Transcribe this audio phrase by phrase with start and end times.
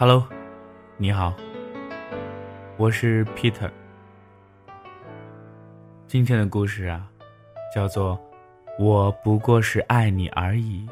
[0.00, 0.24] Hello，
[0.96, 1.34] 你好，
[2.76, 3.68] 我是 Peter。
[6.06, 7.10] 今天的故事啊，
[7.74, 8.16] 叫做
[8.78, 10.86] 《我不过是爱你而已》。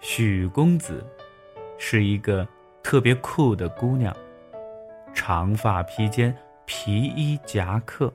[0.00, 1.02] 许公子
[1.78, 2.46] 是一个
[2.82, 4.14] 特别酷的姑娘，
[5.14, 6.36] 长发披肩，
[6.66, 8.12] 皮衣夹克。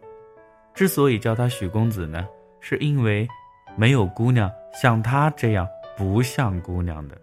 [0.76, 2.28] 之所以叫她许公子呢，
[2.60, 3.28] 是因为
[3.76, 5.68] 没有姑娘像她这样
[5.98, 7.18] 不像姑娘的。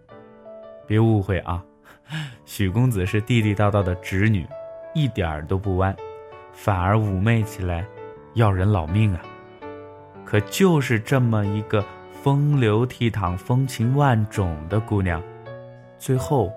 [0.87, 1.63] 别误会啊，
[2.45, 4.45] 许公子是地地道道的直女，
[4.93, 5.95] 一点儿都不弯，
[6.51, 7.85] 反而妩媚起来，
[8.33, 9.21] 要人老命啊！
[10.25, 15.21] 可就是这么一个风流倜傥、风情万种的姑娘，
[15.97, 16.51] 最后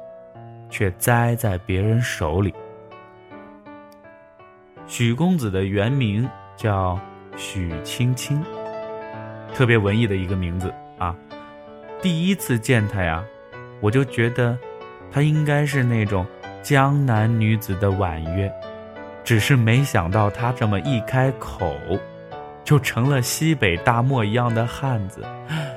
[0.69, 2.55] 却栽在别人手里。
[4.87, 6.99] 许公子的原名叫
[7.37, 8.43] 许青青，
[9.55, 11.17] 特别文艺的一个名字啊！
[12.03, 13.25] 第一次见她呀。
[13.81, 14.59] 我就觉得，
[15.11, 16.27] 她应该是那种
[16.63, 18.53] 江南女子的婉约，
[19.23, 21.77] 只是没想到她这么一开口，
[22.65, 25.23] 就成了西北大漠一样的汉子。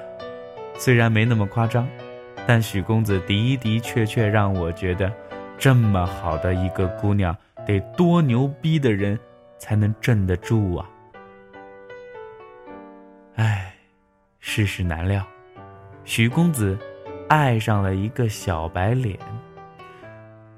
[0.80, 1.88] 虽然没那么夸张，
[2.46, 5.12] 但许公子的的确确让我觉得，
[5.58, 9.20] 这么好的一个姑娘，得多牛逼的人
[9.58, 10.90] 才能镇得住啊！
[13.36, 13.74] 唉，
[14.40, 15.26] 世事难料，
[16.06, 16.78] 许公子。
[17.28, 19.18] 爱上了一个小白脸。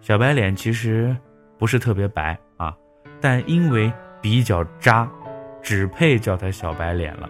[0.02, 1.16] 小白脸其实
[1.58, 2.76] 不是特别白啊，
[3.20, 5.10] 但因为比较渣，
[5.62, 7.30] 只配叫他小白脸了。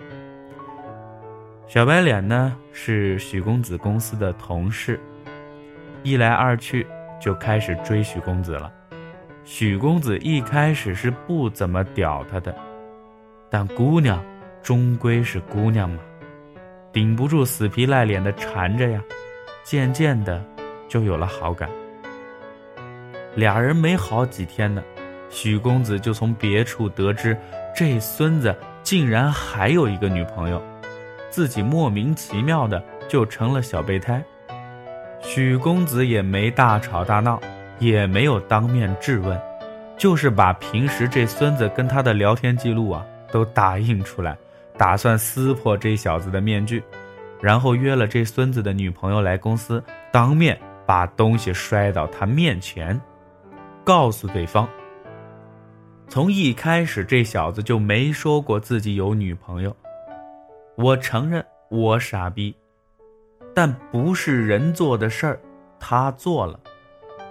[1.68, 5.00] 小白脸呢是许公子公司的同事，
[6.04, 6.86] 一来二去
[7.20, 8.72] 就开始追许公子了。
[9.44, 12.56] 许公子一开始是不怎么屌他的，
[13.50, 14.24] 但姑娘
[14.62, 16.00] 终归是姑娘嘛，
[16.94, 19.04] 顶不住死皮赖脸的缠着呀。
[19.70, 20.44] 渐渐的，
[20.88, 21.70] 就有了好感。
[23.36, 24.82] 俩人没好几天呢，
[25.30, 27.38] 许公子就从别处得知，
[27.76, 30.60] 这孙子竟然还有一个女朋友，
[31.30, 34.20] 自己莫名其妙的就成了小备胎。
[35.22, 37.40] 许公子也没大吵大闹，
[37.78, 39.40] 也没有当面质问，
[40.00, 44.36] 就是把平时这孙子跟他的聊天记录啊都打印出来，
[44.80, 46.82] 打算撕破这小子的面具。
[47.42, 53.00] 然后约了这孙子的女朋友来公司，当面把东西摔到他面前，
[53.84, 54.68] 告诉对方。
[56.08, 59.76] 从一开始，这小子就没说过自己有女朋友。
[60.76, 62.56] 我承认我傻逼，
[63.54, 65.40] 但不是人做的事儿，
[65.80, 66.60] 他做了。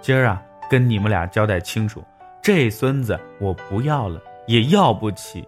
[0.01, 2.03] 今儿啊，跟你们俩交代清楚，
[2.41, 5.45] 这孙子我不要了，也要不起。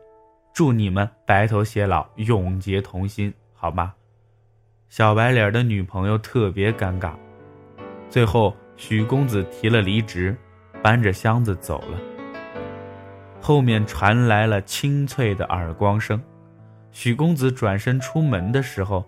[0.53, 3.93] 祝你们白头偕老，永结同心，好吗？
[4.91, 7.13] 小白脸的女朋友特别尴尬，
[8.09, 10.35] 最后许公子提了离职，
[10.83, 11.97] 搬着箱子走了。
[13.39, 16.21] 后面传来了清脆的耳光声，
[16.91, 19.07] 许公子转身出门的时候，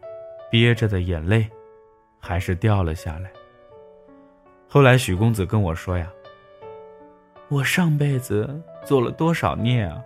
[0.50, 1.50] 憋着的眼泪
[2.18, 3.30] 还是掉了下来。
[4.70, 6.10] 后来许公子跟我说呀
[7.52, 8.50] ：“我上辈子
[8.86, 10.02] 做了多少孽啊，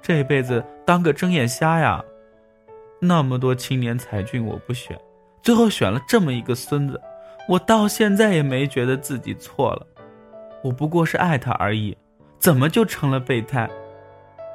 [0.00, 2.02] 这辈子当个睁眼瞎呀，
[2.98, 4.98] 那么多青年才俊我不选。”
[5.48, 7.00] 最后选了这么一个孙子，
[7.48, 9.86] 我到现在也没觉得自己错了，
[10.62, 11.96] 我不过是爱他而已，
[12.38, 13.66] 怎么就成了备胎？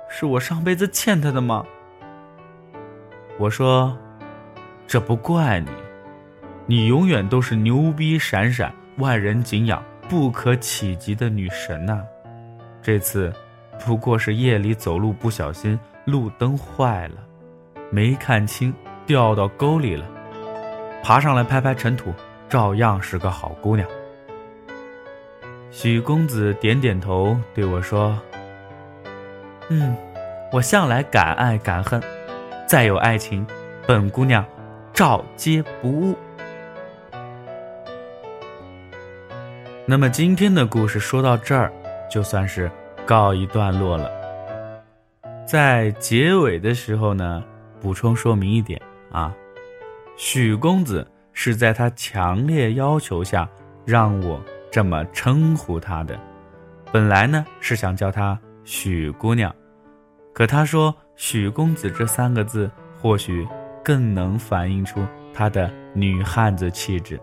[0.08, 1.66] 是我上辈子欠他的吗？
[3.40, 3.98] 我说，
[4.86, 5.72] 这不怪你，
[6.68, 12.04] 你永远都是牛逼闪闪、万人敬仰、不可企及的女神呐。
[12.84, 13.34] 这次，
[13.84, 17.16] 不过是夜里走路不小心，路灯坏了，
[17.90, 18.72] 没看清，
[19.08, 20.06] 掉到沟里了。
[21.04, 22.14] 爬上来拍拍尘土，
[22.48, 23.86] 照样是个好姑娘。
[25.70, 28.18] 许公子点点头，对我说
[29.68, 29.94] ：“嗯，
[30.50, 32.02] 我向来敢爱敢恨，
[32.66, 33.46] 再有爱情，
[33.86, 34.46] 本姑娘
[34.94, 36.18] 照接不误。”
[39.86, 41.70] 那么今天的故事说到这儿，
[42.10, 42.72] 就算是
[43.06, 44.10] 告一段落了。
[45.46, 47.44] 在结尾的时候呢，
[47.82, 49.36] 补充说明一点啊。
[50.16, 53.50] 许公子是在他强烈要求下
[53.86, 54.40] 让我
[54.72, 56.18] 这么称呼他的，
[56.92, 59.54] 本来呢是想叫她许姑娘，
[60.32, 62.70] 可他说“许公子”这三个字
[63.02, 63.48] 或许
[63.84, 67.20] 更能反映出他的女汉子气质。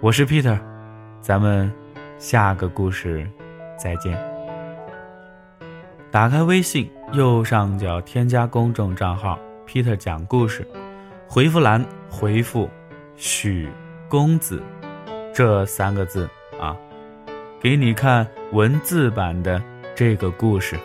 [0.00, 0.58] 我是 Peter，
[1.20, 1.72] 咱们
[2.18, 3.28] 下个故事
[3.76, 4.18] 再见。
[6.10, 10.66] 打开微信右上角添加公众账号 “Peter 讲故事”。
[11.30, 12.70] 回复栏回复
[13.16, 13.68] “许
[14.08, 14.62] 公子”。
[15.34, 16.28] 这三个字
[16.58, 16.74] 啊，
[17.60, 19.62] 给你看文字版的
[19.94, 20.76] 这个故事。